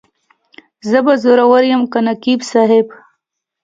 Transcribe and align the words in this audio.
زه 0.89 0.99
به 1.05 1.13
زورور 1.23 1.63
یم 1.71 1.81
که 1.91 1.99
نقیب 2.07 2.39
صاحب. 2.51 2.87